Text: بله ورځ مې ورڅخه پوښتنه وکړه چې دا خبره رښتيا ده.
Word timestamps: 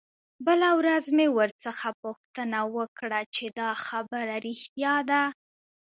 بله 0.45 0.69
ورځ 0.79 1.05
مې 1.15 1.27
ورڅخه 1.37 1.89
پوښتنه 2.03 2.59
وکړه 2.75 3.21
چې 3.35 3.45
دا 3.59 3.69
خبره 3.85 4.35
رښتيا 4.45 4.95
ده. 5.09 5.23